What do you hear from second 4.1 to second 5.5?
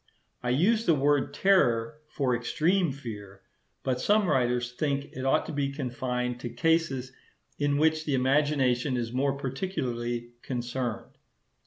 writers think it ought